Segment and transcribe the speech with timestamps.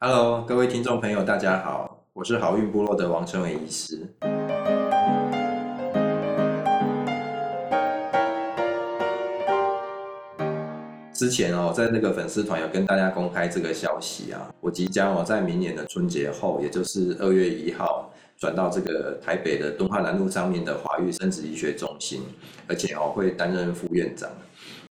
[0.00, 4.06] Hello，各位听众朋友，大家好，我是好运部落的王成伟医师。
[11.12, 18.08] 之前哦，在那个粉丝团有跟大家公开这个消息啊，我即将哦在明年的春节后，也就是二月一号，
[18.38, 22.22] 转到这个台北的敦化南路上面的华育生殖医学中心，
[22.68, 24.30] 而且哦会担任副院长。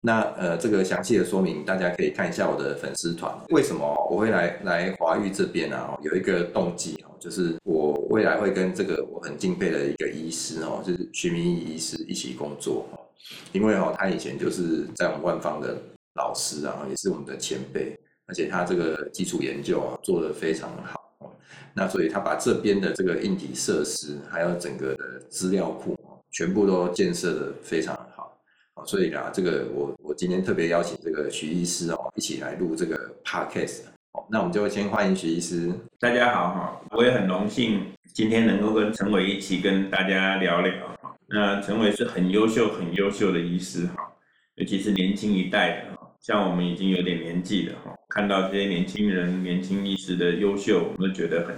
[0.07, 3.29] 那呃，这个详细的说明大家可以看一下我的粉丝团。
[3.49, 5.99] 为什么我会来来华育这边啊？
[6.01, 13.03] 有一个动机哦，就是我未来会跟这个我很敬佩的一个医师哦，就是徐明义医师一起工作哦。
[13.51, 15.75] 因为哦，他以前就是在我们万方的
[16.15, 17.93] 老师啊，也是我们的前辈，
[18.27, 21.35] 而且他这个基础研究啊做得非常好。
[21.73, 25.99] 那所以他把这边的这个硬体设施，还有整个的资料库
[26.31, 28.06] 全部都建设得非常。
[28.87, 33.81] 所以啊，这个我我今天特别邀请这个徐医师哦，一起来录这个 podcast。
[34.29, 35.69] 那我们就先欢迎徐医师。
[35.99, 37.81] 大家好哈，我也很荣幸
[38.13, 40.73] 今天能够跟陈伟一起跟大家聊聊。
[41.27, 44.09] 那陈伟是很优秀、很优秀的医师哈，
[44.55, 51.53] 尤其是年轻一代的哈，像我们已经有点年纪了哈，看到这些年轻人、年轻医师的优秀，我们都觉得很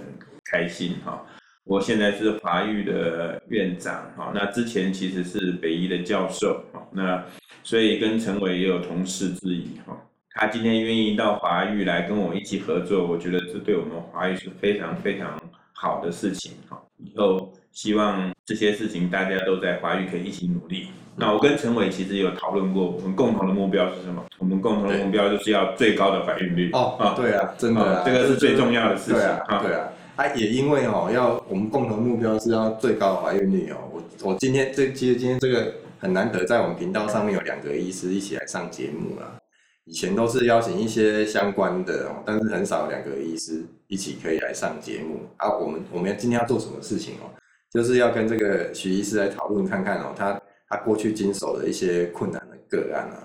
[0.46, 1.24] 开心哈。
[1.64, 7.22] 我现在是华育的院长，哈，那之前其实是北医的教授，哈，那
[7.62, 9.96] 所以跟陈伟也有同事之谊，哈，
[10.30, 15.40] 他今天愿意到华育来跟我一起合作，我觉得这对我们华育是非常非常
[15.72, 20.88] 好的事情，哈，以后希望这些事情大家都在华育可以一起努力。
[21.14, 24.24] 那我跟陈伟其实有讨论过，我们共同的目标是什么？
[24.38, 26.70] 我们共同的目标就是要最高的怀孕率。
[26.72, 29.88] 哦，啊，对啊，真的啊，这个是最重要的事情，对啊，对啊。
[30.20, 33.76] 他也因为哦，要我们共同目标是要最高的怀孕率哦。
[33.90, 39.38] 我我今天这其实今天这个很难得，在我们频道上面有两个医师一起来上节目啦。
[39.86, 45.20] 以前都是邀请一些相关的哦，但是很少两个医师一起可以来上节目。
[45.38, 47.32] 啊，我们我们今天要做什么事情哦？
[47.72, 53.16] 就是要跟这个徐医师来讨论看看哦，他他过去经手的一些困难的个案啊。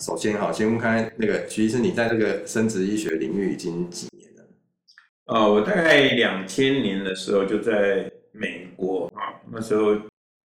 [0.00, 4.42] 首先，哈，先问看那个徐医生，你在这个生殖医学领域已经几年了？
[5.26, 9.94] 哦，我大概两千年的时候就在美国啊，那时候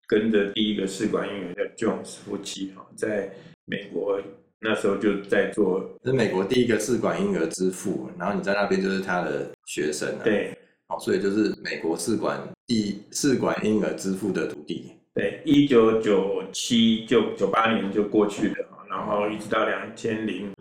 [0.08, 3.32] 跟着第一个试管婴儿叫 Jones 夫妻哈，在
[3.66, 4.20] 美国
[4.60, 10.58] 那时候就在做，是美国第一个试管婴儿之父，然后你在那边就是他的学生啊，对，
[10.88, 18.70] 好，所以就是美国试管第试管婴儿之父的徒弟，对，一九九七就九八年就过去了。
[18.90, 20.54] 然后一直到两千零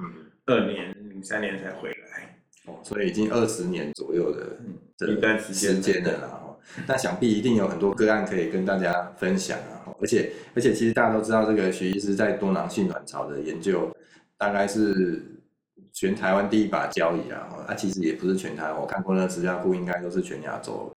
[0.47, 6.41] 二年、零三年才回来，哦，所以已经二十年左右的一段时间了啦。
[6.87, 9.95] 那想必一定有很多个案可以跟大家分享啊。
[10.01, 13.95] 而且而且，其实大家都知道，这个徐医师在多囊性卵巢的研究，
[14.37, 15.23] 大概是
[15.93, 17.65] 全台湾第一把交椅啊。
[17.69, 20.93] 他其实也不是全台湾，我看过那个资料库，应该都是全亚洲，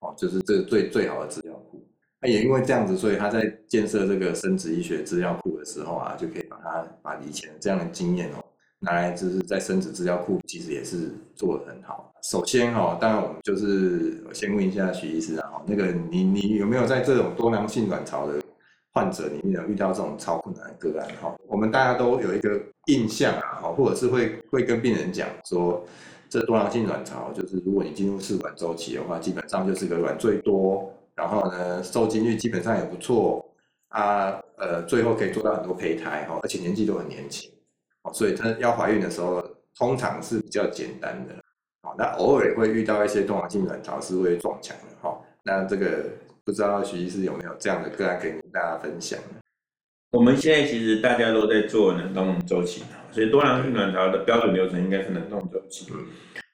[0.00, 1.81] 哦，就是这个最最好的资料库。
[2.22, 8.44] 那也因为这样子，所以他在建设这个生殖医学资料库的时候啊，就可以把它把以前这样的经验哦
[8.78, 12.14] 拿来，就是在生殖资料库其实也是做得很好。
[12.22, 18.40] 首先哈，当然我们就是先问一下徐医师啊，那个你你有没有在这种多囊性卵巢的
[18.92, 21.08] 患者里面有遇到这种超困难的个案？
[21.20, 25.84] 哈，我们大家都有一个印象啊，哈，或者是会会跟病人讲说，
[26.28, 30.88] 这多囊性卵巢就是如果你进入试管周期的话，基本上就是个卵最多。
[31.14, 33.44] 然后呢，受精率基本上也不错
[33.88, 37.52] 啊，呃，最后可以做到很多胚胎哈，而且年纪都很年轻，
[38.14, 39.44] 所以她要怀孕的时候
[39.76, 41.34] 通常是比较简单的，
[41.82, 46.04] 好，那偶尔也会遇到一些多囊性卵巢是会撞墙的哈，那这个
[46.44, 49.18] 不知道徐医师有没有这样的个案可以跟大家分享？
[50.12, 56.06] 我们现在其实大家都在做冷冻周期，所以多囊性卵巢的标准流程应该是冷冻周期，嗯，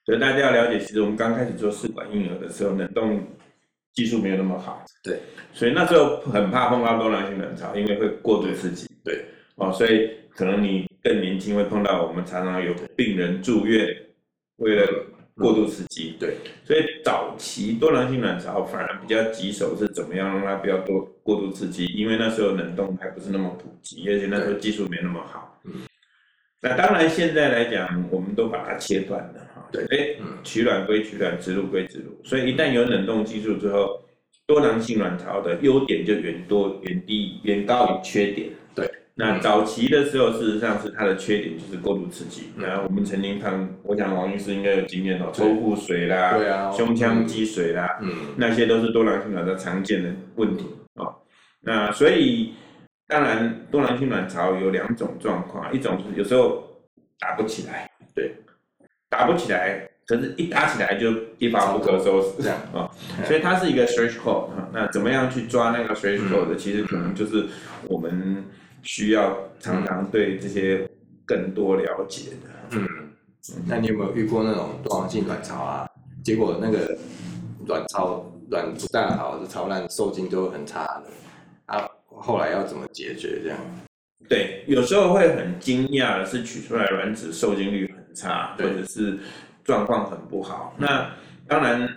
[0.04, 3.20] 所以大家要了解，其实我们刚开始做试管婴儿的时候，冷冻。
[3.98, 5.18] 技术没有那么好，对，
[5.52, 9.24] 所以那时候很怕碰到多囊性卵巢，因为会过度刺激，对，
[9.56, 13.88] 哦，所以可能你更年轻会碰到我们常常有病人住院，
[14.58, 14.86] 为了
[15.34, 25.72] 过度刺激，对，所以早期多囊性卵巢反而比较棘手，是怎么样让它不要多过度刺激，因为那时候冷冻还不是那么普及，而且那时候技术没那么好，嗯，
[26.62, 29.47] 那当然现在来讲，我们都把它切断了。
[29.70, 34.00] 对，哎，取卵归取卵，植入归植入，所以一旦有冷冻技术之后，
[34.46, 38.48] 多囊性卵巢的优点就远多远低远高于缺点。
[38.74, 42.44] 对，那早期的时候，事实上是它的缺点就是过度刺激。
[42.56, 50.64] 然后我们曾经看，我想王医师应该有经验哦，抽腹水啦，对啊，胸腔积水啦，嗯，那些都是多囊性卵巢常见的问题
[50.94, 51.12] 啊。
[51.60, 52.54] 那所以
[53.06, 56.64] 当然多囊性卵巢有两种状况，一种是有时候
[57.18, 58.32] 打不起来，对，
[59.08, 62.90] 打不起来，可是一打起来就一发不可收拾，这样啊，哦、
[63.24, 67.46] 所以它是一个 threshold，那怎么样去抓那个 threshold 的，其实可能就是
[67.88, 68.44] 我们
[68.82, 70.88] 需要常常对这些
[71.24, 72.78] 更多了解的。
[72.78, 72.86] 嗯，
[73.66, 75.88] 那你有没有遇过那种多囊性卵巢啊？
[76.22, 76.98] 结果那个
[77.66, 81.04] 卵巢卵不大好，巢烂受精就很差的，
[81.66, 83.58] 啊，后来要怎么解决这样？
[84.28, 89.18] 对，有时候会很惊讶的是取出来卵子受精率很差，或者是
[89.62, 90.74] 状况很不好。
[90.78, 91.10] 那
[91.46, 91.88] 当然，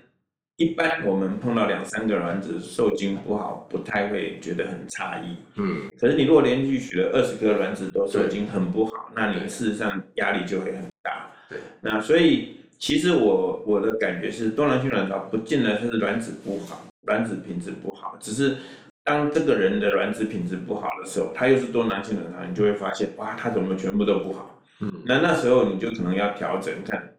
[0.58, 5.38] 一般我们碰到两三个卵子受精不好，不太会觉得很诧异。
[5.56, 11.28] 嗯，可是你如果连续取了二十颗卵子都受精很不好，那你事实上压力就会很大。
[11.50, 12.58] 对，那所以。
[12.82, 18.58] 其实我我的感觉是，多囊性卵巢不见得是卵子不好，卵子品质不好，只是
[19.04, 24.51] 当这个人的卵子品质不好的时候，他又是多囊性卵巢，你就会发现，哇，他怎么全部都不好？
[24.82, 27.16] 嗯，那那时候你就可能要调整，看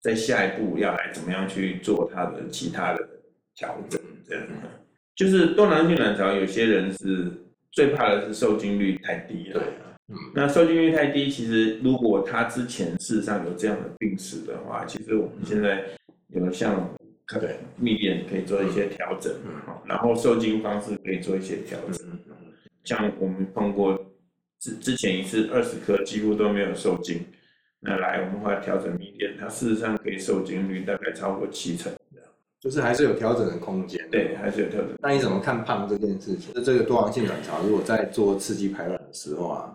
[0.00, 3.08] 在下一步要来怎么样去做他的其他的
[3.54, 4.44] 调整，这样。
[5.14, 7.30] 就是多囊性卵巢，有些人是
[7.72, 9.60] 最怕的是受精率太低了。
[9.60, 9.62] 对。
[10.10, 15.84] 嗯，那受精率太低，其实如果他之前事实上有这样的病史的话，其实我们现在
[16.28, 16.88] 有像
[17.26, 22.18] 可能密点可以做一些调整，嗯，然后受精方式可以做一些调整，嗯，
[22.84, 23.98] 像我们碰过
[24.60, 27.24] 之之前一次二十颗几乎都没有受精，
[27.80, 31.92] 那来我们会调整一点，它事实上可以受精率大概超过七成，
[32.60, 34.90] 就是还是有调整的空间，对，还是有调整。
[35.00, 36.50] 那你怎么看胖这件事情？
[36.54, 39.74] 那这个多囊性卵巢如果在做刺激排卵的时候啊？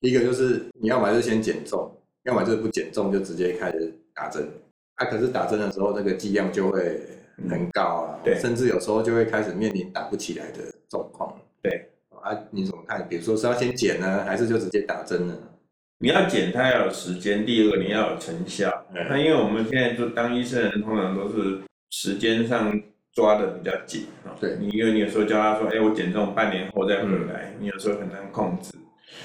[0.00, 1.94] 一个就是你要么就先减重，
[2.24, 4.48] 要么就是不减重就直接开始打针。
[4.94, 7.00] 啊，可是打针的时候那个剂量就会
[7.48, 10.58] 很高啊，对，甚至有时候就会开始面临打不起来的
[10.88, 11.38] 状况。
[11.62, 11.88] 对，
[12.22, 13.06] 啊，你怎么看？
[13.08, 15.36] 比如说是要先减呢，还是就直接打针呢？
[15.98, 18.86] 你要减，它要有时间；第二个你要有成效。
[18.92, 21.60] 那因为我们现在就当医生的人，通常都是
[21.90, 22.80] 时间上
[23.12, 24.34] 抓的比较紧啊。
[24.40, 28.72] 对，你因为你有时候叫他说，哎，我减重半年后再回来，你有时候很难控制。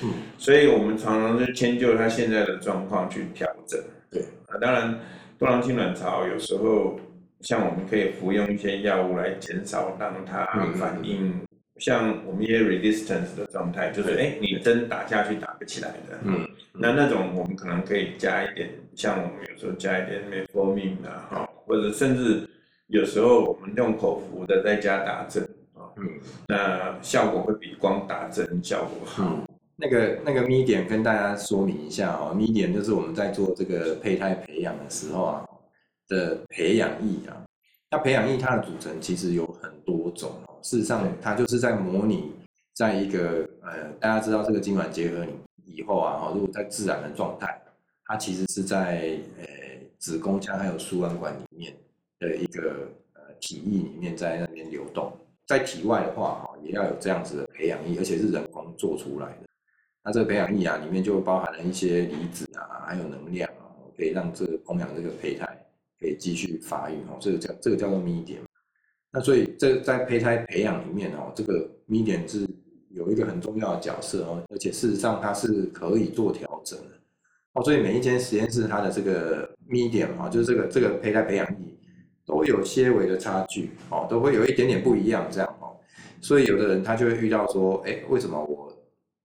[0.04, 3.80] 嗯，所以我们常常就迁就他现在的状况去调整。
[4.12, 5.00] 对啊，当然
[5.40, 7.00] 多囊性卵巢有时候
[7.42, 10.46] 像我们可以服用一些药物来减少让它
[10.76, 11.42] 反应，嗯、
[11.80, 16.18] 像我们一些 resistance 的状态，就是哎，你针打下去打不起来的。
[16.24, 22.48] 嗯，嗯，那那种我们可能可以加一点，像我们有时候加一点 metformin 啊，哈，或者甚至
[22.88, 25.44] 有时候我们用口服的再加打针
[25.74, 26.10] 啊，嗯，
[26.48, 29.24] 那效果会比光打针效果好。
[29.24, 29.48] 嗯
[29.80, 35.46] 那个那个 medium 跟大家说明一下哦，medium 就是我们在做这个胚胎培养的时候啊
[36.08, 37.38] 的培养液啊。
[37.90, 42.34] 那培养液它的组成其实有很多种哦，事实上它就是在模拟
[42.74, 45.26] 在一个呃，大家知道这个精卵结合
[45.66, 47.62] 以后啊，如果在自然的状态，
[48.06, 49.46] 它其实是在呃
[49.98, 51.74] 子宫腔还有输卵管里面
[52.20, 55.12] 的一个呃体液里面在那边流动，
[55.46, 59.48] 在体外的话哈，也要有这样子的培养液，而且是人工做出来的。
[60.04, 65.46] 那这个培养液啊，里面就包含了一些离子啊，还有能量啊，可以让这个供养这个胚胎
[66.00, 67.18] 可以继续发育哦。
[67.20, 68.40] 这个叫这个叫做 medium。
[69.12, 72.48] 那所以这在胚胎培养里面哦，这个 medium 是
[72.90, 76.96] 有一个很重要的角色哦，而且事实上它是可以做调整的
[77.54, 77.64] 哦。
[77.64, 81.78] 所以每一间实验室它的这个 medium 啊，就是这个这个胚胎培养液
[82.26, 85.78] 都有些微的差距哦，都会有一点点不一样这样哦。
[86.22, 88.74] 所以有的人他就会遇到说，哎，为什么我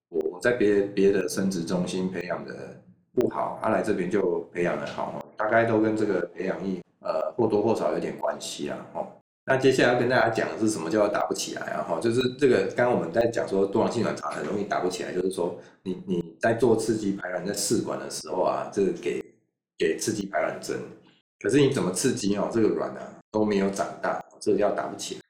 [0.09, 0.41] 我？
[0.43, 2.82] 在别别的生殖中心培养的
[3.15, 8.87] 不好，他来这边就培养的好，大概都跟这个培养液呃或多或少有点关系啊。
[8.95, 9.07] 哈，
[9.45, 11.85] 那接下来要跟大家讲的是什么叫打不起来啊？
[11.87, 19.23] 哈，就是这个刚刚我们在讲说多囊性卵巢很容易打不起来，就是说你你在做刺激排卵在试管的时候啊，这个给
[19.77, 20.79] 给刺激排卵针，
[21.41, 25.21] 可是你怎么刺激哦，这个卵啊都没有长大，这个叫打不起来。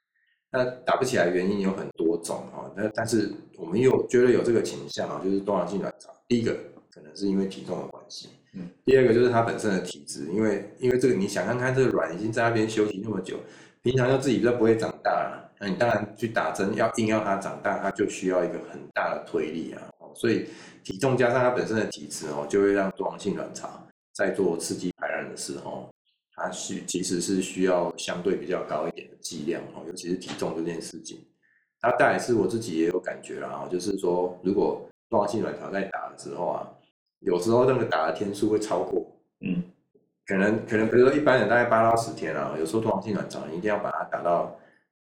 [0.54, 6.10] 那打不起来原因有很多种啊，那但是我们又觉得有这个倾向啊，就是多囊性卵巢。
[6.28, 6.54] 第一个
[6.94, 13.38] 可能是因为体重的关系，嗯，第二个就是它本身的体质，因为因为这个你想看看这个卵已经在那边休息那么久，
[13.82, 19.82] 平常又自己都不会长大了，那你当然去打针要硬要它长大，它就需要一个很大的推力啊，
[20.14, 20.46] 所以
[20.84, 23.68] 体重加上它本身的体质哦，就会让多囊性卵巢
[24.14, 25.88] 在做刺激排卵的时候。
[26.34, 31.22] 它需其实是需要相对比较高一点的剂量哦，尤其是体重这件事情。
[31.78, 36.66] 它当然是我自己也有感觉了啊，就是说如果多囊性卵巢在打了之后啊，
[37.22, 39.06] 有时候那个打的天数会超过，
[39.40, 39.62] 嗯，
[40.26, 44.58] 可能可能比如说一般人大概八到十天啊，有时候多囊性卵巢一定要把它打到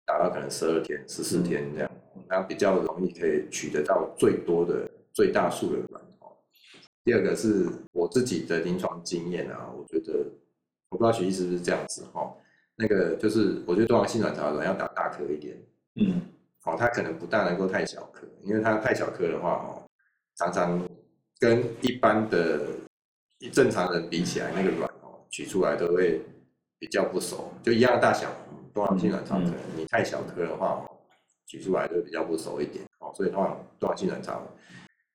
[0.05, 1.91] 打到可能十二天、十四天这样。
[2.29, 6.37] 那比较容易可以取得到最多的最大数的卵哦。
[7.05, 10.27] 第二个是我自己的临床经验啊，我觉得
[10.91, 12.35] 我不知道徐医师是不是这样子哈，
[12.77, 15.57] 那个就是我觉得多囊性卵巢的卵要打大颗一点，
[15.95, 16.21] 嗯，
[16.65, 19.83] 哦，它可能不大能够太小颗，因为它太小颗的话哦，
[20.37, 20.87] 常常
[21.39, 22.61] 跟一般的
[23.53, 26.21] 正常人比起来，那个卵哦取出来都会
[26.79, 28.31] 比较不熟，就一样的大小。
[28.75, 30.87] 多囊性卵巢可能你太小颗的话，
[31.47, 34.41] 取出来就比较不熟一点哦，所以通常多囊性卵巢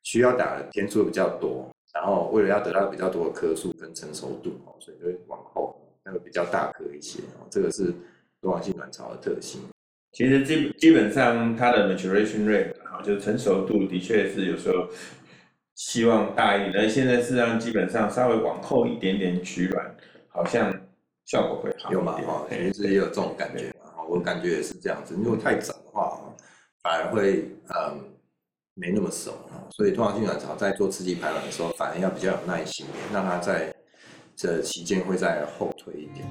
[0.01, 7.93] 需要打的天数比较多，然后为了要得到比较多的颗数跟成熟度哦，所以就会往后那个比较大颗一些哦，这个是
[8.41, 9.61] 多囊性卵巢的特性。
[10.11, 14.89] 其实基基本上它的 maturation rate 啊，就是成熟度的确是有时候
[15.75, 19.95] 希望大一点，但现在事实上基本上稍微往后一点点取卵，
[20.29, 20.73] 好像。
[21.25, 22.11] 效果会好有嘛？
[22.27, 24.03] 哈，其实也有这种感觉嘛。
[24.09, 25.15] 我感觉也是这样子。
[25.17, 26.19] 如果太早的话，
[26.81, 27.97] 反而会嗯
[28.73, 29.31] 没那么熟。
[29.69, 33.73] 所以通常性卵巢在做刺激排卵的时候，反而要比较有耐心，让它在
[34.35, 36.27] 这期间会再后退一点。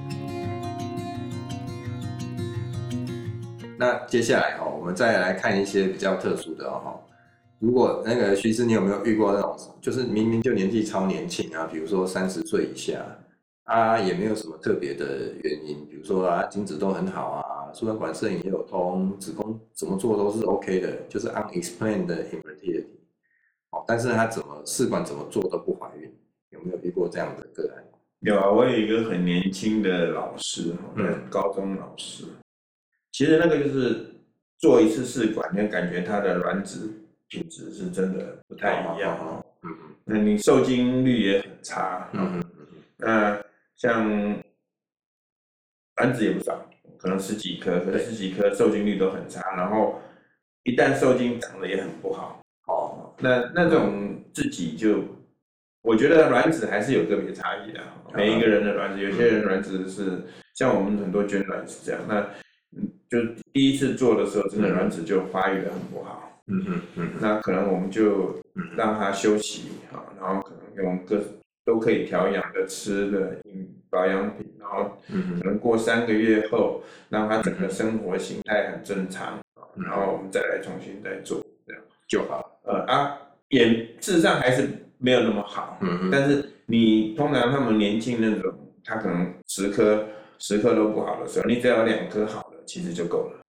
[3.79, 6.95] 那接下来哈，我们再来看一些比较特殊的哈。
[7.63, 13.01] 如果那个徐师，你有没有遇过那种，就是明明就年纪超年轻啊，比如说三十岁以下？
[13.63, 22.83] 啊，也没有什么特别的原因，比如说啊，精子都很好啊，输卵管摄影也有通，子宫怎么做都是 OK 的，就是 unexplained infertility。
[23.69, 26.13] 哦，但是他怎么试管怎么做都不怀孕，
[26.49, 27.83] 有没有遇过这样的个案？
[28.19, 32.25] 有啊，我有一个很年轻的老师，嗯，高中老师，
[33.13, 34.15] 其实那个就是
[34.57, 36.91] 做一次试管，你感觉他的卵子
[37.33, 39.17] 品质是真的不太一样，
[39.63, 43.43] 嗯嗯，那你受精率也很差，嗯嗯嗯，那。
[43.75, 44.07] 像
[45.97, 49.99] 卵子也不少，可能十几颗，可是十几颗受精率都很差，然后
[50.63, 52.39] 一旦受精长得也很不好。
[52.67, 55.03] 哦，那那种自己就，
[55.81, 57.81] 我觉得卵子还是有个别差异的。
[58.13, 60.23] 每一个人的卵子，有些人卵子是
[60.53, 62.21] 像我们很多捐卵是这样，那
[62.77, 63.19] 嗯，就
[63.51, 66.32] 第一次做的时候，真的卵子就发育的很不好。
[66.47, 68.41] 嗯嗯嗯，那可能我们就
[68.75, 71.21] 让他休息啊，然后可能用各。
[71.65, 73.37] 都可以调养的吃的
[73.89, 79.39] 保养品，然后可能过三个月后，让他整个生活形态很正常，
[79.77, 82.59] 然后我们再来重新再做，这样就好。
[82.65, 83.65] 呃啊，也
[84.01, 90.05] 事实上还是没有那么好，嗯，但是你通常他们年轻那种，他可能十颗
[90.39, 93.39] 十颗都不好的时候，你只要有两颗好了，其实就够了。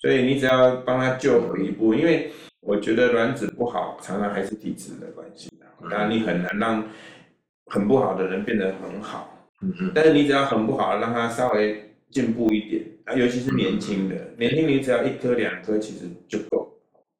[0.00, 2.30] 所以你只要帮他救回一步，因为
[2.60, 5.50] 我觉得卵子不好，常常还是体质的关系，
[5.90, 6.84] 当然你很难让。
[7.72, 16.68] 很不好的人变得很好，嗯嗯，但是你只要很不好，让他稍微进步一点啊，尤其是年轻的，嗯、年轻你只要一颗两颗其实就够。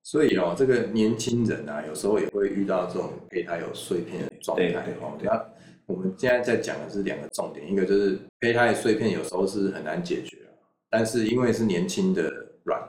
[0.02, 5.16] 所以哦，这个年轻人啊，有时候也会遇到这种胚胎有碎片的状态哦。
[5.22, 5.40] 那
[5.87, 10.37] 我们现在在讲的是两个重点，一个就是胚胎碎片有时候是很难解决，
[10.90, 12.28] 但是因为是年轻的
[12.64, 12.80] 卵，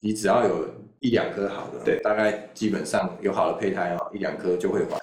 [0.00, 0.66] 你只要有
[1.00, 4.98] 一两颗好的，对，大概基本上有好的胚胎哦，一两颗就会怀。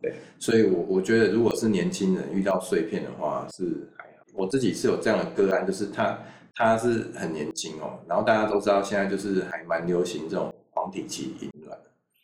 [0.00, 4.24] 对，所以我，我我觉得，如果是年轻人遇到碎片的话，是还好。
[4.34, 6.18] 我自己是有这样的个案，就是他
[6.54, 11.78] 他是很年轻哦，然后大家都知道现在就是还蛮流行这种黄体期引卵，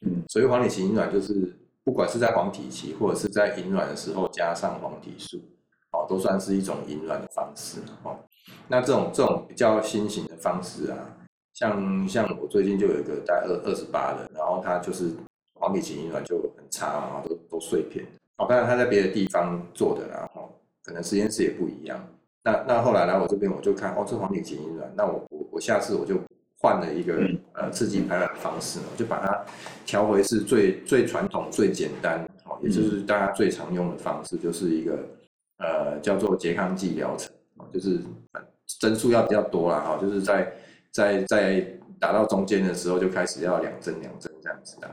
[0.05, 5.39] 嗯，所以黄体期引卵就是不管是在黄体期或者是在引卵的时候加上黄体素，
[5.93, 8.19] 哦，都算是一种引卵的方式哦。
[8.67, 10.99] 那这种这种比较新型的方式啊，
[11.59, 15.11] 像像我最近就有一个大概二二十八的，然后他就是。
[15.61, 18.07] 黄体期冻卵就很差，然后都都碎片。
[18.37, 21.99] 哦，当然他在别的地方做的，然后可能实验室也不一样。
[22.45, 26.15] 那那后来来我这边，我就看哦，这黄体期冻卵，那我我我下次我就
[26.61, 29.45] 换了一个呃刺激排卵的方式，我就把它
[29.85, 34.97] 调回是最最传统、最简单，哦，也就是大家最常用的方式，就是一个
[35.59, 37.33] 呃叫做拮抗剂疗程，
[37.73, 37.99] 就是
[38.79, 40.53] 针数要比较多啦，哈，就是在
[40.93, 41.61] 在在
[41.99, 44.89] 打到中间的时候就开始要两针两针这样子的。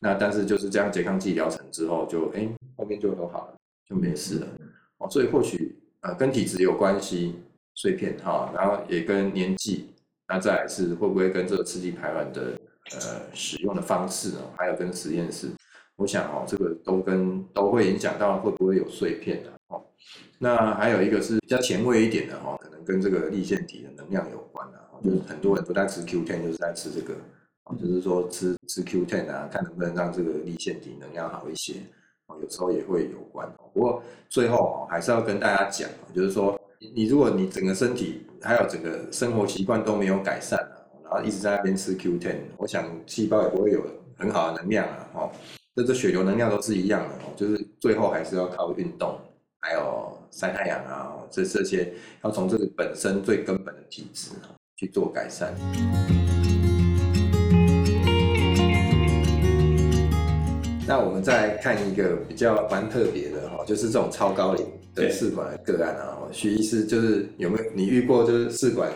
[0.00, 4.46] 那但是就是这样拮抗剂疗程之后就，就、欸、哎后面就都好了，就没事了。
[4.98, 7.34] 哦，所以或许呃跟体质有关系，
[7.74, 9.92] 碎片哈，然后也跟年纪，
[10.28, 12.52] 那再来是会不会跟这个刺激排卵的
[12.92, 15.48] 呃使用的方式哦，还有跟实验室，
[15.96, 19.84] 我想哦这个都跟都会影响到会不会有碎片的哦。
[20.38, 27.14] 那还有一个是比较前卫一点的哈，可能跟这个粒线体的能量有关啊，就是很多人不在吃 Q10，就是在吃这个。
[27.78, 31.74] 就是说吃吃 Q10 啊，看能不能让这个粒线体能量好一些，
[32.26, 33.46] 哦有时候也会有关。
[33.74, 36.58] 不过最后还是要跟大家讲，就是说
[36.94, 40.58] 你如果你整个身体还有整个生活习惯都没有改善，
[41.04, 43.84] 然后一直在那边吃 Q10，我想细胞也不会有
[44.16, 45.30] 很好的能量啊，哦，
[45.74, 49.20] 这这血流能量都是一样的哦，就是最后还是要靠运动，
[49.60, 51.92] 还有晒太阳啊，这这些
[52.24, 54.30] 要从这个本身最根本的体质
[54.78, 55.52] 去做改善。
[60.86, 66.16] 那我们再看一个比较蛮特别的哈，就是这种超高龄的试管的个案啊。
[66.32, 68.88] 许医师就是有没有你遇过就是试管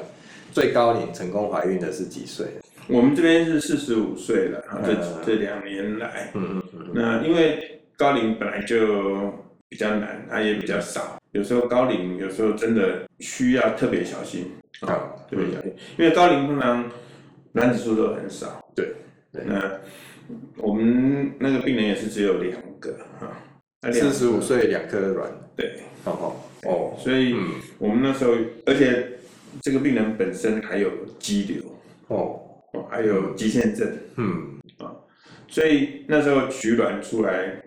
[0.53, 2.47] 最高龄成功怀孕的是几岁？
[2.87, 6.91] 我们这边是四十五岁了，这这两年来，嗯嗯嗯。
[6.95, 9.33] 那因为高龄本来就
[9.69, 16.91] 比较难，它也比较少，有时候高龄有时候真的需要特别小心啊，特别小心，因为高龄通常
[17.53, 18.95] 卵子数都很少，对，
[19.33, 19.45] 对。
[19.45, 19.79] 那
[20.57, 27.37] 我们那个病人也是只有两个哈，四十五岁两颗卵，对，好好哦，所以
[27.79, 28.33] 我们那时候，
[28.67, 29.19] 而且
[29.61, 31.63] 这个病人本身还有肌瘤
[32.09, 32.41] 哦，
[32.91, 34.59] 还有肌腺症，嗯。
[34.79, 34.91] 啊，
[35.49, 37.63] 所以那时候取卵出来，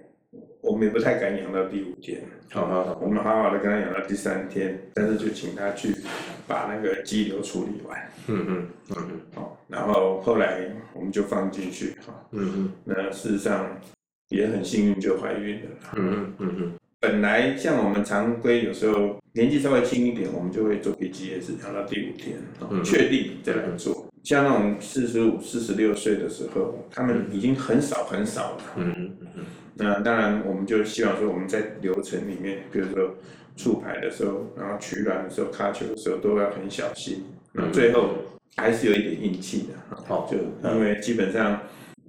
[0.61, 2.21] 我们也不太敢养到第五天，
[2.51, 5.93] 好好好，我们好好的跟他养到第三天，但是就请他去
[6.47, 10.61] 把那个肌瘤处理完，嗯嗯嗯嗯，好，然后后来
[10.93, 13.67] 我们就放进去，哈，嗯嗯，那事实上
[14.29, 22.37] 也很幸运就怀孕了，嗯嗯嗯嗯，本来像我们常规有时候年纪稍微轻一点，我们就会做 PGS 养到第五天，
[22.83, 24.05] 确定再来做。
[24.23, 28.61] 像那种四十五、四十六岁的时候，他们已经很少很少了。
[28.77, 29.45] 嗯嗯嗯。
[29.75, 33.15] 那当然，我们就希望说我们在流程里面，比如说
[33.55, 37.25] 触排的时候，然后取卵的时候、卡球的时候，都要很小心。
[37.53, 38.09] 那最后
[38.57, 39.95] 还是有一点运气的。
[40.07, 40.37] 好，就
[40.71, 41.61] 因为基本上。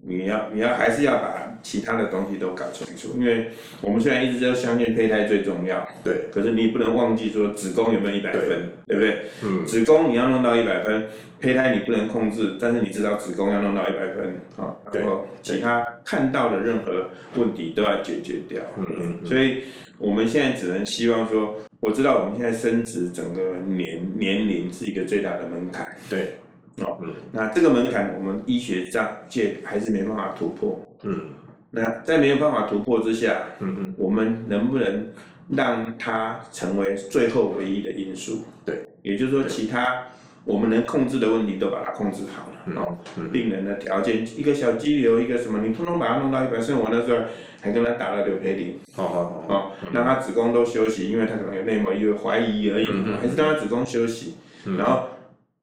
[0.08, 3.48] 你要你要还是要把其他的东西都搞清楚，因为
[3.80, 8.48] 我们虽然一直都相信胚胎最重要，对，可是你不能忘记说子宫有没有一百分，
[8.86, 9.22] 对，对不对？
[9.42, 11.04] 嗯，子宫你要弄到一百分，
[11.40, 18.62] 胚胎你不能控制，但是你知道子宫要弄到一百分，啊，然后其他看到的任何问题都要解决掉。
[18.78, 19.64] 嗯嗯，所以
[19.98, 26.34] 我们现在只能希望说，我知道我们现在生殖整个年年龄是一个最大的门槛，对。
[26.82, 31.30] 哦，嗯，那这个门槛我们医学上界还是没办法突破，嗯，
[31.76, 35.08] 那在没有办法突破之下，嗯嗯，我们能不能
[35.50, 38.46] 让它成为最后唯一的因素？
[38.64, 40.04] 对，也就是说，其他
[40.46, 42.96] 我们能控制的问题都把它控制好了，哦，
[43.30, 47.24] 病人的条件，一个小肌瘤，一个什么，你通通把它弄到一百，甚至我那时候
[47.60, 52.86] 还跟他打了柳培林，好好好，让他子宫都休息，因为他可能有内膜因为，怀疑而已，
[53.20, 54.36] 还是让他子宫休息，
[54.78, 55.08] 然后。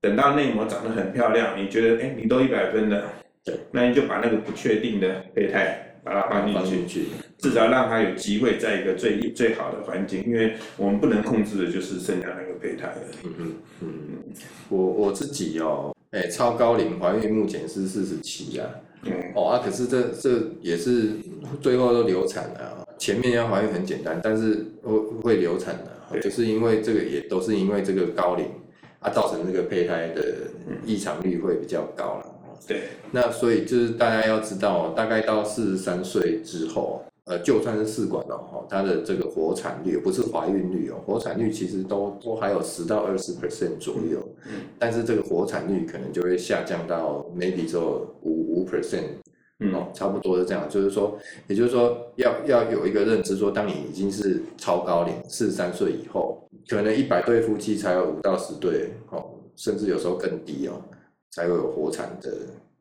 [0.04, 3.06] 等到内膜长得很漂亮，你觉得哎、欸，你都一百分了，
[3.45, 7.05] 对，那你就把那个不确定的胚胎把它放进去，
[7.37, 13.01] 至少让它有机会在一个最最好的环境，因为我们不能控制的就是剩下那个胚胎了。
[13.23, 13.89] 嗯嗯嗯，
[14.69, 18.67] 我我自己哦，哎、欸，超高龄怀孕目前是四十七啊，
[19.03, 21.11] 嗯，哦啊，可是这这也是
[21.61, 25.75] 最后都流产了，前面要怀孕很简单，但是会会流产
[26.11, 28.45] 的，就是因为这个也都是因为这个高龄。
[29.05, 30.23] 啊、造成这个胚胎的
[30.85, 32.32] 异常率会比较高了。
[32.67, 49.19] 对，那所以就是大家要知道，大概到四十三岁之后，呃，就算是试管了哈，它的这个活产率不是怀孕率哦，活产率其实都都还有十到二十 percent 左右，嗯，但是这个活产率可能就会下降到 maybe 只有五五 percent，
[49.73, 56.39] 哦，差不多是这样，就是说，也就是说要要有一个认知说，当你已经是超高龄四十三岁以后。
[56.69, 59.21] 可能一百对夫妻才有五到十对哦，
[59.58, 60.82] 甚至有时候更低哦，
[61.33, 62.31] 才会有活产的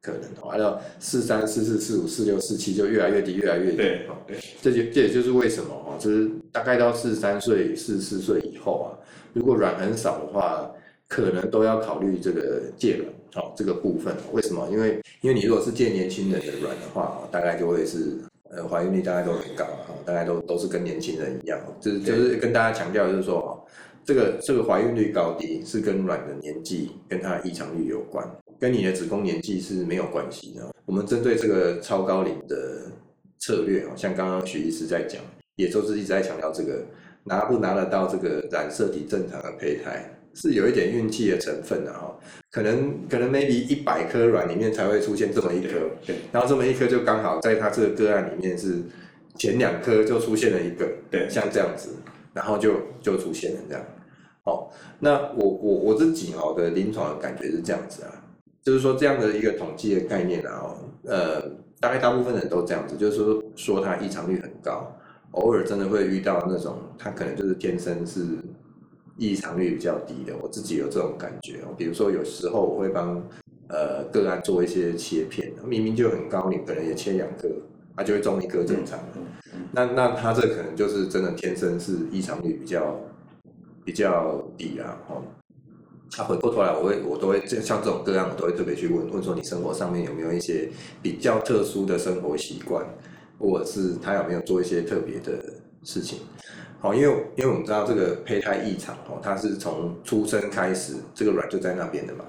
[0.01, 0.51] 可能哦。
[0.51, 3.77] 按照四三、四四、四五、四六、四七就越来越低，越来越低。
[3.77, 8.89] 对，对，这就这也就是为什么哦，就是大概到四十三岁、四十四岁以后啊，
[9.33, 10.71] 如果卵很少的话，
[11.09, 14.15] 可能都要考虑这个借卵哦，这个部分。
[14.33, 14.69] 为什么？
[14.71, 18.19] 因为因为你如果是借年轻人的卵的话，大概就会是。
[18.55, 23.65] 呃，怀孕率大概都很高啊，大概都都是跟年轻人一样，就是就是跟大家强调，就是说哦，
[24.05, 28.31] 这个这个怀孕率高低是跟卵的年纪跟它的异常率有关，
[28.63, 30.73] 跟你的子宫年纪是没有关系的。
[30.87, 32.83] 我们针对这个超高龄的
[33.41, 35.21] 策略，像刚刚许医师在讲，
[35.57, 36.85] 也就是一直在强调这个
[37.25, 40.09] 拿不拿得到这个染色体正常的胚胎。
[40.35, 42.17] 是有一点运气的成分的哈，
[42.53, 45.91] 可能可能 maybe 一百颗卵里面才会出现这么一颗，
[46.31, 48.81] 然后这么一颗就刚好在它这个个案里面是
[49.37, 51.91] 前两颗就出现了一个，对，像这样子，
[52.33, 53.85] 然后就就出现了这样，
[54.45, 54.71] 哦，
[55.01, 58.22] 那我我我自己哈的临床的感觉是这样子啊，
[58.63, 61.41] 就是说这样的一个统计的概念啊，呃，
[61.81, 64.95] 大概大部分人都这样子，就是说说它异常率很高，
[65.33, 68.21] 偶尔真的会遇到那种他可能就是天生是。
[69.19, 71.75] 异常率比较低的，我自己有这种感觉哦。
[71.77, 73.23] 比如说，有时候我会帮
[73.69, 77.47] 呃个案做一些切片，明明就很高，你可能也切两颗，
[77.95, 79.21] 它就会中一颗正常的。
[79.71, 83.01] 那那他这可能就是真的天生是异常率比较
[83.85, 84.99] 比较低啊。
[85.09, 85.23] 哦，
[86.15, 90.69] 他回过头来，我会我都会像这种个案，我都会特别去问问说，你生活上面有没有一些
[91.01, 92.85] 比较特殊的生活习惯，
[93.39, 95.43] 或者是他有没有做一些特别的
[95.83, 96.19] 事情。
[96.81, 102.25] 好，因为因为我们知道这个胚胎异常哦，它是从出生开始，这个卵就在那边的嘛，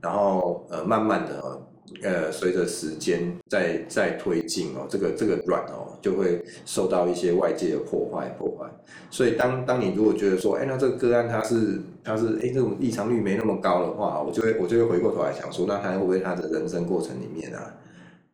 [0.00, 1.60] 然后呃慢慢的
[2.02, 8.66] 呃随着时间在在推进哦，这个这个卵哦就会受到一些外界的破坏破坏，
[9.10, 17.74] 所以当当你如果觉得说，哎，那这个个案它是它是哎这种异常率没那么高的话，我就会我就会回过头来想说，那他会不会他的人生过程里面啊，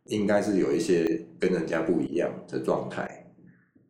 [0.04, 3.26] 应该是有一些跟人家不一样的状态。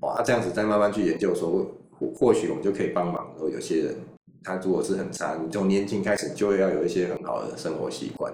[0.01, 3.35] 哇，这样子再慢慢去研究说，或或许我们就可以帮忙。
[3.39, 3.95] 说有些人
[4.43, 8.33] 他如果是很差，你从年轻开始就要有一些很好的生活习惯，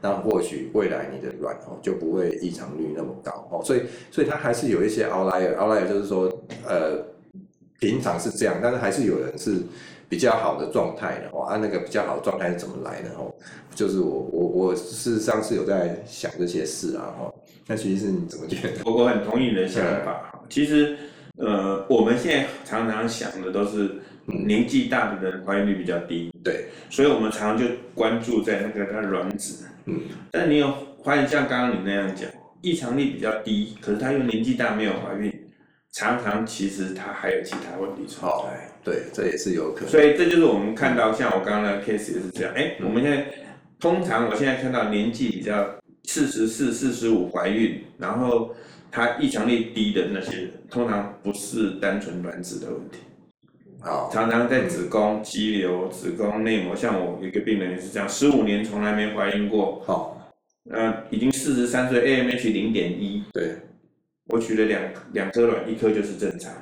[0.00, 3.62] 那或许未来你的卵哦就不会异常率那么高哦。
[3.64, 6.32] 所以，所以他还是有一些 outlier，outlier 就是说，
[6.66, 6.98] 呃，
[7.78, 9.58] 平常是这样，但是还是有人是
[10.08, 11.44] 比较好的状态的哦。
[11.44, 13.32] 按那个比较好的状态是怎么来的哦？
[13.74, 17.32] 就是我我我事实上是有在想这些事啊哈。
[17.66, 18.82] 那其实是你怎么觉得？
[18.90, 20.44] 我我很同意你的想法。
[20.50, 20.96] 其实，
[21.36, 30.72] 呃，我们现在常常想的都是年纪大的人怀孕率比较低，对，所以我们常常就关注在那个它的卵子，嗯，但你有
[31.04, 32.28] 发现像刚刚你那样讲，
[32.60, 35.32] 异常率比较低，可是她又年纪大没有怀孕，
[35.92, 39.88] 常常其实她还有其他问题存在，对，这也是有可能。
[39.88, 43.26] 所以这就是我们看到，像我刚刚的 case 也是这样，哎，我们现在
[43.80, 45.68] 通常我现在看到年纪比较。
[46.04, 48.52] 四十四、四十五怀孕，然后
[48.90, 52.98] 她异常率低的那些人，通常不是单纯卵子的问题，
[53.82, 60.32] 啊，常常在子宫肌瘤、子宫内膜，像我一个病人也是这样，十五年从来没怀孕过，好，
[60.70, 63.56] 呃，已经四十三岁，AMH 零点一，对，
[64.26, 66.52] 我取了两两颗卵，一颗就是正常，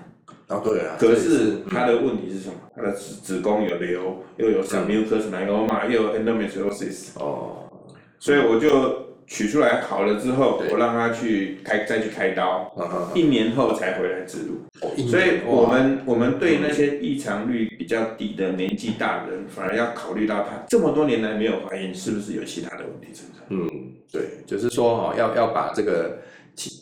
[0.47, 2.55] 啊，对啊，可是他的问题是什么？
[2.75, 7.71] 他的子子宫有瘤，又有 submucous myeloma，又有 endometriosis，哦，
[8.19, 9.10] 所以我就。
[9.31, 12.69] 取出来好了之后，我让他去开再去开刀，
[13.15, 14.59] 一年后才回来植入。
[15.07, 23.39] 所以，我们我们对那些异常率比较低的年纪大的人，反而要考虑到他这么多年来没有怀孕，是不是有其他的问题存在？
[23.51, 23.69] 嗯，
[24.11, 26.19] 对，就是说哈，要要把这个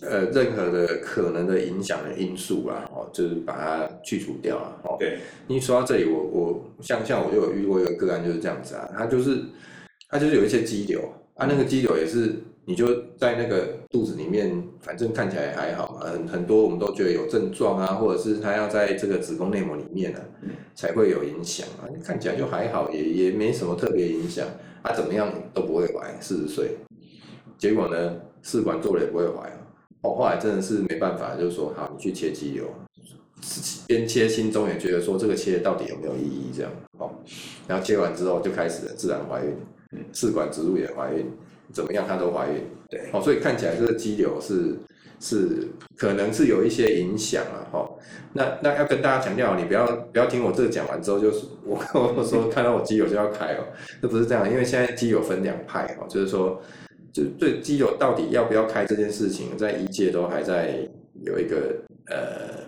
[0.00, 4.72] 呃任何的可能的影响的因素啊，哦，就是把它去除掉啊。
[4.84, 9.38] 哦，对，你说到这里，我我像像我就有遇过一个个案就是这样子啊，他就是
[10.08, 10.98] 他就是有一些肌瘤。
[11.38, 16.00] 啊，那个肌瘤也是，你就在那个肚子里面，反正看起来还好嘛。
[16.00, 21.86] 很很多我们都觉得有症状啊，或者是他要在这个子宫内膜里面呢、啊，才会有影响啊。
[21.88, 24.44] 你看起来就还好，也也没什么特别影响。
[24.82, 26.76] 啊，怎么样都不会怀，四十岁，
[27.56, 29.58] 结果呢，试管做了也不会怀啊。
[30.02, 32.64] 哦，后来真的是没办法，就是说，好，你去切肌瘤，
[33.86, 36.72] 边切心中也觉得说这个切到底有没有意义这样。
[36.98, 37.10] 哦，
[37.68, 39.56] 然后切完之后就开始了自然怀孕。
[40.12, 41.26] 试管植入也怀孕，
[41.72, 44.76] 怎么样她都怀孕，对，哦，所以看起来这个肌瘤是
[45.20, 47.90] 是可能是有一些影响啊，哈，
[48.32, 51.78] 那那要跟大家强调，你不要不要听我这个讲完之后就是我
[52.16, 53.64] 我说看到我肌瘤就要开哦，
[54.02, 56.60] 这不是这样，因为现在肌瘤分两派哦，就是说
[57.12, 60.86] 就对肌瘤到底要不要开这件事情，在医界都还在
[61.22, 61.74] 有一个
[62.06, 62.64] 呃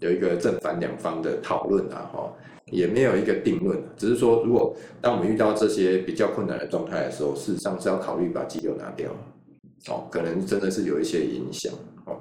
[0.00, 2.32] 有一个正反两方的讨论啊，哈。
[2.70, 9.10] 也没有一个定论，只是说，如果当我们遇到这些比较困难的状态的时候，事实上是要考虑把肌瘤拿掉，
[9.88, 11.72] 哦，可能真的是有一些影响，
[12.06, 12.20] 哦。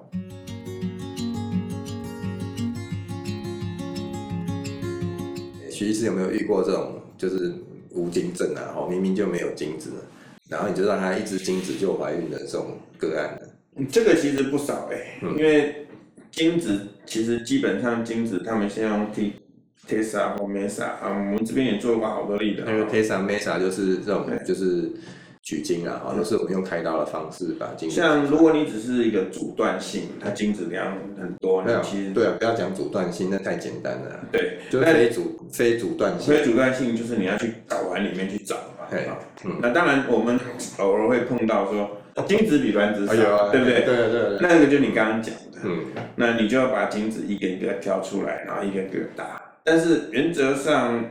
[5.70, 7.54] 徐医师有没有遇过这种就是
[7.92, 8.74] 无精症啊？
[8.76, 9.92] 哦，明明就没有精子，
[10.50, 13.86] 然后你就让他一直精子就怀孕的这种个案呢？
[13.92, 15.86] 这个其实不少哎，因为
[16.32, 19.34] 精子其实基本上精子他们先用 T。
[19.90, 22.64] Tesa 或 Mesa 啊，我们这边也做过好多例的。
[22.64, 24.92] 那个 Tesla、Mesa 就是这种，就是
[25.42, 27.90] 取精啊，好，就是我们用开刀的方式把精。
[27.90, 34.20] 像如果你只是一个阻断性，它精子量很多，那其实对啊，不要讲阻断性，那太简单了。
[34.32, 36.36] 对，就非阻非阻断性。
[36.36, 38.86] 非阻断性就是你要去睾丸里面去找嘛。
[39.44, 39.58] 嗯。
[39.60, 40.40] 那当然，我们
[40.78, 41.98] 偶尔会碰到说
[42.28, 43.82] 精子比卵子少，对不对？
[43.82, 44.38] 对对对。
[44.42, 49.42] 那个就你刚刚讲的，嗯，那你就要把精子一个一个挑出来，然后一个一个打。
[49.64, 51.04] 但是原则上，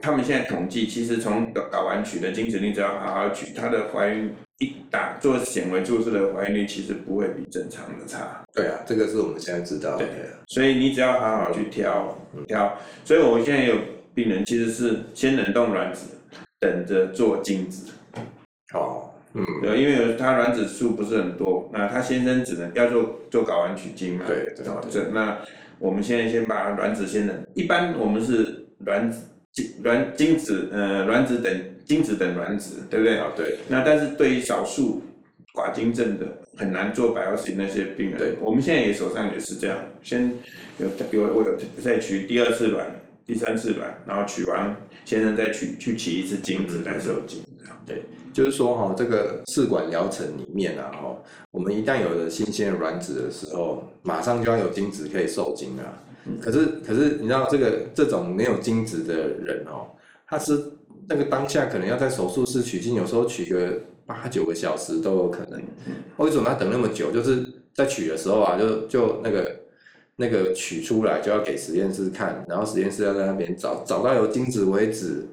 [0.00, 8.42] 他们现在统计，其实从睾丸取的精子，你只要好好取，它的怀孕一打做显微注射的怀孕率，其实不会比正常的差。
[8.54, 10.04] 对啊，这个是我们现在知道的。
[10.06, 10.08] 对，
[10.46, 12.78] 所以你只要好好去挑挑。
[13.04, 13.74] 所以我现在有
[14.14, 16.06] 病人其实是先冷冻卵子，
[16.58, 17.92] 等着做精子。
[18.74, 25.38] 哦，嗯，对，因为他卵子数不是很多，那他先生只能要做做睾丸取精嘛，对，对，对，这那
[25.78, 29.20] 我们现在先把卵子先冷，一般我们是卵子
[29.52, 31.52] 精卵精子呃卵子等
[31.84, 33.18] 精子等卵子，对不对？
[33.18, 33.58] 啊，对。
[33.68, 35.02] 那但是对于少数
[35.54, 40.32] 寡精症的很难做 biopsy 那些病人，对，我们现在也手上也是这样，先
[40.78, 42.86] 有有我有再取第二次卵。
[43.26, 47.76] 第三次卵，然后取完，先生再取去取一次精子来受精，这样。
[47.84, 51.16] 对，就是说哈，这个试管疗程里面啊，哈，
[51.50, 56.00] 我们一旦有了新鲜的卵子的时候，马上就要有精子可以受精啊。
[56.40, 59.90] 可是，可是你知道这个这种没有精子的人哦，
[60.28, 60.56] 他是
[61.08, 65.60] 那个当下可能要在手术室取精，有时候取个八九个小时都有可能。
[66.18, 67.10] 为什么他等那么久？
[67.10, 69.65] 就是在取的时候啊，就就那个。
[70.16, 75.26] 那个取出来就要给实验室看，然后实验室要在那边找，找到有精子为止，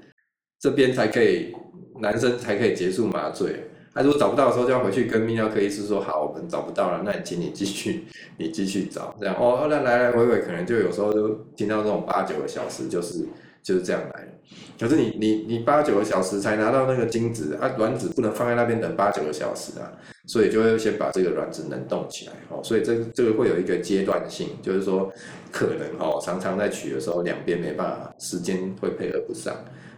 [0.60, 1.54] 这边才可以，
[2.00, 3.63] 男生才可以结束麻醉。
[3.96, 8.06] 他如果找不到的时候，就要回去跟泌尿科医师说：“好，我们找不到了，那你请你继续，
[8.38, 13.24] 你继续找。”这样哦，那来来回回可能就有时候就听到这种八九个小时，就是
[13.63, 14.28] 就是这样来。
[14.80, 19.91] 可是你你你八九个小时才拿到那个精子啊，卵子不能放在那边等八九个小时啊，
[20.28, 25.12] 所以就会先把这个卵子冷冻起来哦，所以这这个会有一个阶段性，就是说
[25.52, 29.56] 可能哦常常在取的时候两边没办法，时间会配合不上，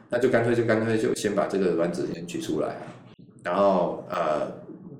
[0.09, 2.77] 那就干脆就干脆就先把这个卵子先取出来，
[3.43, 4.51] 然后呃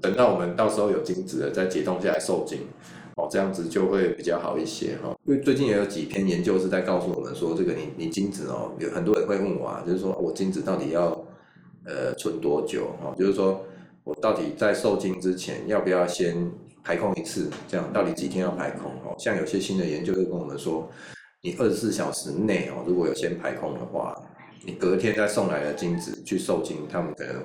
[0.02, 2.62] 等到我们到时候有精子了再解冻下来受精。
[3.16, 5.16] 哦，这样子就会比较好一些哈。
[5.24, 11.26] 因为最近也有几篇研究是在告诉我们说，这个你你精子哦，有很多人会问我啊，就是说我精子到底要
[11.86, 13.16] 呃存多久哈？
[13.18, 13.64] 就是说
[14.04, 16.52] 我到底在受精之前要不要先
[16.84, 17.50] 排空一次？
[17.70, 18.92] 这样到底几天要排空？
[19.06, 20.90] 哦，像有些新的研究会跟我们说，
[21.42, 24.14] 你二十四小时内哦，如果有先排空的话，
[24.66, 27.36] 你隔天再送来的精子去受精，他们可能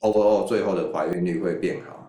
[0.00, 2.03] overall 最后的怀孕率会变好。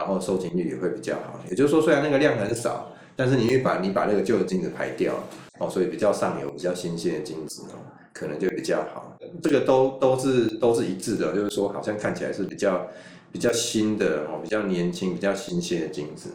[0.00, 5.12] 然后受精率也会比较好，也就是说，虽然那个量很少，但是你把你把那个旧的精子排掉，
[5.58, 7.76] 哦，所以比较上游比较新鲜的精子哦，
[8.14, 9.18] 可能就比较好。
[9.42, 12.88] 这个都都是都是一致的，就是说好像看起来是比较
[13.30, 16.30] 比较新的哦，比较年轻、比较新鲜的精子，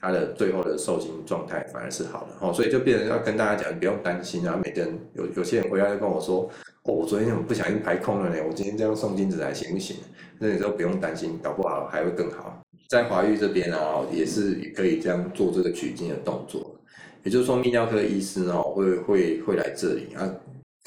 [0.00, 4.60] 它的最后的受精状态反而是好的哦，所以就变成要跟大家讲，你不用担心啊。
[4.64, 6.50] 每个人有有些人回来就跟我说，
[6.82, 8.42] 哦，我昨天怎么不小心排空了呢？
[8.44, 9.98] 我今天这样送精子来行不行？
[10.40, 12.60] 那你都不用担心，搞不好还会更好。
[12.88, 16.74] 在华育这边啊，也是可以这样做这个取精的动作，
[17.22, 20.30] 也就是说泌尿科医师哦会会会来这里啊，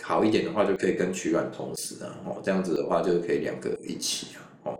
[0.04, 4.80] 好一点的话就可以跟取卵同时啊，哦这样子的话就可以两个一起啊，哦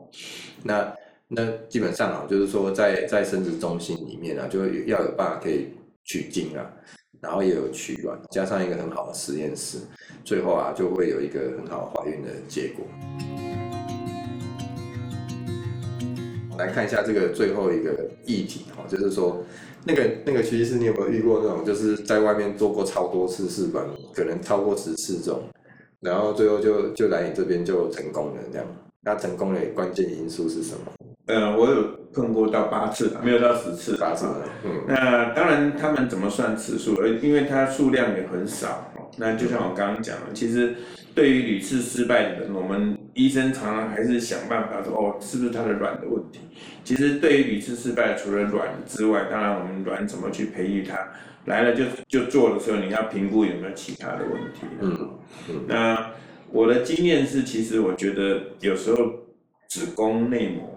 [0.64, 0.96] 那
[1.28, 5.70] 那基本上啊就是说在在生殖中心里面啊，就要有办法可以
[6.06, 6.72] 取精啊，
[7.20, 9.80] 然后也有取卵，加上一个很好的实验室，
[10.24, 12.86] 最后啊就会有一个很好怀孕的结果。
[16.58, 17.94] 来看一下这个最后一个
[18.26, 19.44] 议题哈，就是说，
[19.86, 25.44] 那个那个徐医师，你有没有遇过那种，就是在外面做过超多次试管，可能超过十次这种，
[26.02, 28.68] 然后最后就就来你这边就成功了这样？
[29.02, 30.80] 那成功的关键因素是什么？
[31.28, 34.26] 呃，我有碰过到八次，没有到十次，八次。
[34.66, 36.96] 嗯，那当然他们怎么算次数？
[37.00, 38.92] 而因为它数量也很少。
[39.18, 40.76] 那就像我刚刚讲的，其实
[41.16, 46.40] 对于屡次失败的人，我们医生常常还是想办法说，哦，是不是他的卵的问题？
[46.84, 50.96] 其实对于屡次失败，除了卵之外，当然我们卵怎么去培育它，
[51.46, 54.62] 来了就就做的时候，你要评估有没有其他的问题。
[54.80, 55.10] 嗯，
[55.50, 56.12] 嗯，那
[56.52, 58.98] 我的经验是，其实我觉得有时候
[59.68, 60.74] 子宫内膜。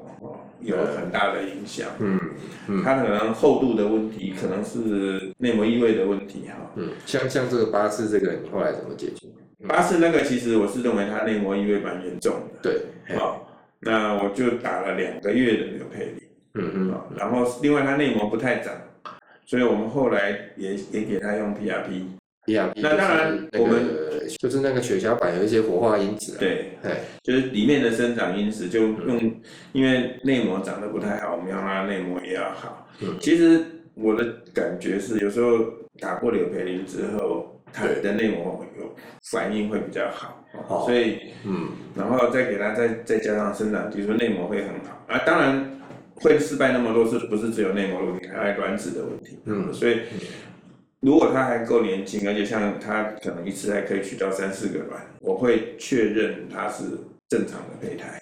[0.62, 2.20] 有很大的影响，嗯，
[2.68, 9.26] 嗯，它可能厚度的问题，可能是内膜异位的问题，哈，嗯，像像这个八次这个，你后来怎么解决？
[9.60, 13.46] 嗯、八次那个其实我是认为它内膜异位蛮严重的，对，好，
[13.80, 16.22] 那我就打了两个月的纽佩林，
[16.54, 18.72] 嗯嗯，然后另外它内膜不太长，
[19.44, 22.72] 所以我们后来也也给他用 PRP，PRP，。
[22.76, 23.84] 那当然，我们
[24.38, 26.72] 就是那个血小板有一些活化因子，对，
[27.22, 29.40] 就是里面的生长因子就用，
[29.72, 32.88] 因为内膜长得不太好，我们要让它内膜也要好。
[33.20, 33.60] 其实
[33.94, 35.58] 我的感觉是，有时候
[35.98, 38.94] 打过柳培林之后，它的内膜有
[39.30, 40.44] 反应会比较好，
[40.86, 45.04] 所以，嗯，然后再给它再再加上生长激素，内膜会很好。
[45.08, 45.80] 啊，当然
[46.14, 49.38] 会失败那么多次，不是只有内膜的问题，还有卵子的问题。
[49.44, 50.00] 嗯，所以。
[51.02, 56.84] 如果他还够年轻，而且像他可能一次还可以取到三四个卵，我会确认他是
[57.30, 58.19] 正常的胚胎，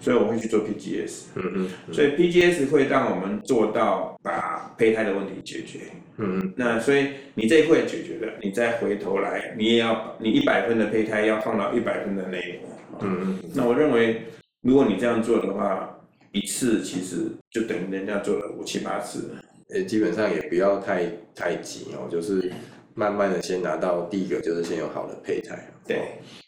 [0.00, 1.24] 所以我会去做 PGS。
[1.34, 5.80] 嗯嗯，所以 PGS 会让我们做到把胚胎的问题解决。
[6.18, 12.70] 嗯嗯，那所以你这一块解决了，你再回头来，你也要你一百分的胚胎要放到一百分的内膜。
[13.00, 14.22] 嗯嗯，那我认为
[14.60, 15.98] 如果你这样做的话，
[16.32, 19.34] 一次其实就等于人家做了五七八次。
[19.74, 22.52] 呃，基本上也不要太太急哦，就是
[22.94, 25.58] 慢慢的先拿到第一个，就是先有好的胚胎。
[25.86, 26.02] 对。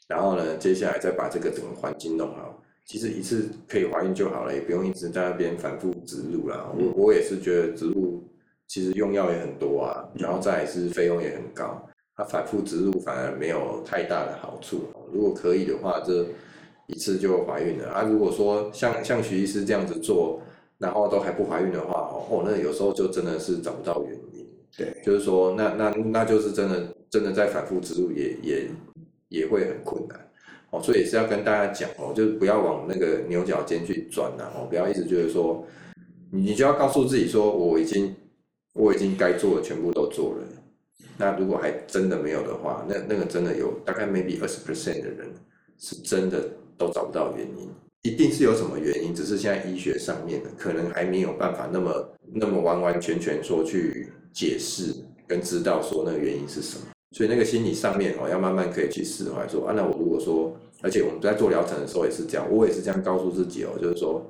[0.07, 2.63] 然后呢，接下来再把这个整个环境弄好。
[2.87, 6.71] 其实一次可以怀孕就好了，也不用一直在那边反复植入啦。
[6.77, 8.23] 我我也是觉得植入
[8.67, 11.83] 其实用药也很多啊，然后再来是费用也很高，
[12.15, 14.83] 它反复植入反而没有太大的好处。
[15.13, 16.27] 如果可以的话，这
[16.87, 18.03] 一次就怀孕了啊。
[18.03, 20.41] 如果说像像徐医师这样子做，
[20.77, 24.47] 然后都还不怀孕的话，哦，那有时候就真的是找不到原因。
[24.77, 28.69] 对，就是说那那那就是真的真的在反复植入也也
[29.29, 30.21] 也会很困难。
[30.75, 35.65] 哦，所以也是要跟大家讲哦，就是不要往那个牛角尖去转呐，哦，不要一直觉得说，
[36.33, 38.13] 你就要告诉自己说，我已经
[38.73, 40.45] 我已经该做的全部都做了。
[41.17, 45.33] 那如果还真的没有的话，那那个真的有大概 maybe 二十 percent 的人
[45.79, 47.71] 是真的都找不到原因，
[48.03, 54.93] 一定是有什么原因，只是现在医学上面的可能还没有办法那么那么完完全全说去解释
[55.29, 56.87] 跟知道说那个原因是什么。
[57.15, 64.29] 所以那个心理上面哦，要慢慢可以去释怀，说啊，那我如果说，而且我们在做疗程的时候也是这样，我也是这样告诉自己哦，就是说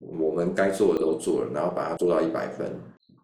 [0.00, 2.66] 我们该做的都做了，然后把它做到一百分，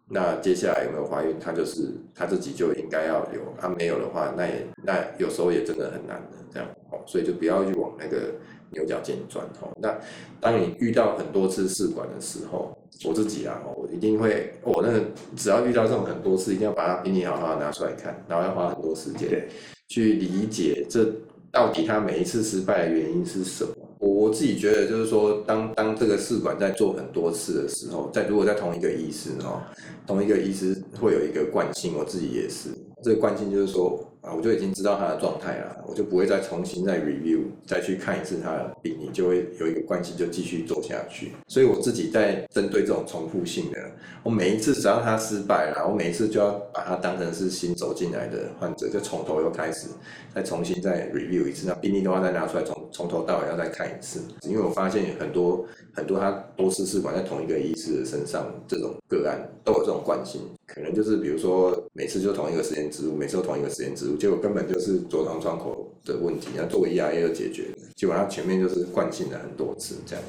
[0.07, 8.31] 那接下来有没有怀孕，他就是他自己就应该要有，他没有的话，那也那有时候也真的很难的这样哦，所以就不要去往那个
[8.75, 9.71] 牛角尖钻哦。
[9.81, 9.97] 那
[10.39, 15.01] 当你遇到很多次试管的时候，我自己啊，我一定会，我那个
[15.35, 19.47] 只要遇到这种很多次，一定要把它病历好好拿出来看，然后要花很多时间
[19.87, 21.09] 去理解这
[21.51, 23.71] 到底它每一次失败的原因是什么。
[23.97, 29.61] 我我自己觉得就是说，当当这个试管在做很多次的时候，在如果在同一个医师哦，
[30.05, 32.69] 同一个医师会有一个惯性，我自己也是，
[33.01, 33.99] 这个惯性就是说。
[34.25, 41.31] 啊，我就已经知道他的状态了，我就不会再重新再 review，再去看一次他的病例，就会有一个关系，就继续做下去。
[41.47, 43.77] 所以我自己在针对这种重复性的，
[44.23, 49.89] 我每一次只要他失败了，我每一次就要把它当成是新走进来的患者，就从头又开始，
[50.33, 54.21] 再重新再 review 一次，那病例的话再拿出来，从从头到尾要再看一次。
[54.41, 60.41] 因为我发现很多很多他多次试管在同一个医师的身上，这种个案都有这种惯性。
[60.65, 70.23] 可能就是比如说每次就同一个时间植入，每次都同一个时间植入，结果根本就是着床窗口的问题，那做 ERA 就解决基本上前面就是惯性了很多次这样。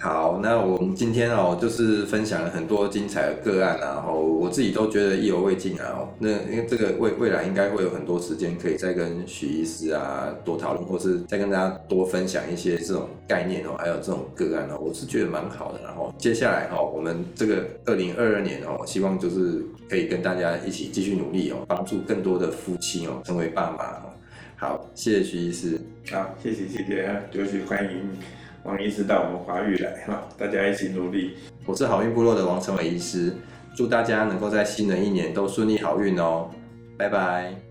[0.00, 6.08] 好，那我们今天哦，就是分享了很多精彩的个案，然后我自己都觉得意犹未尽啊。
[6.20, 15.80] 那因为这个未未来应该会有很多时间可以再跟许医师啊多讨论，或是再跟大家多分享一些这种概念哦，还有这种个案哦，我是觉得蛮好的。
[15.82, 24.14] 然后接下来哈，我们这个二零二二年哦，希望就是可以跟大家一起继续努力哦，帮助更多的夫妻哦成为爸妈哦。
[24.54, 25.76] 好，谢谢许医师。
[26.12, 28.37] 好，谢谢谢谢啊，就是欢迎。
[28.68, 31.36] 王医师到我们华育来哈，大家一起努力。
[31.64, 33.32] 我是好运部落的王成伟医师，
[33.74, 36.50] 祝大家能够在新的一年都顺利好运哦，
[36.98, 37.67] 拜拜。